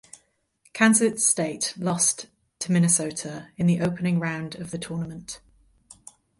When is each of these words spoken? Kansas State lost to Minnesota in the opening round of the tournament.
Kansas 0.73 1.23
State 1.23 1.75
lost 1.77 2.25
to 2.57 2.71
Minnesota 2.71 3.49
in 3.55 3.67
the 3.67 3.81
opening 3.81 4.19
round 4.19 4.55
of 4.55 4.71
the 4.71 4.79
tournament. 4.79 5.39